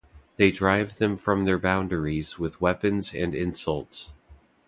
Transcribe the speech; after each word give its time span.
They 0.37 0.49
drive 0.49 0.97
them 0.97 1.15
from 1.15 1.45
their 1.45 1.59
boundaries 1.59 2.39
with 2.39 2.59
weapons 2.59 3.13
and 3.13 3.35
insults. 3.35 4.15